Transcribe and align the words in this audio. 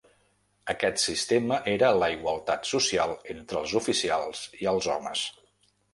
Aquest 0.71 1.01
sistema 1.01 1.59
era 1.73 1.91
la 2.03 2.09
igualtat 2.15 2.69
social 2.71 3.13
entre 3.35 3.61
els 3.61 3.77
oficials 3.81 4.43
i 4.65 4.71
els 4.73 4.89
homes. 4.95 5.29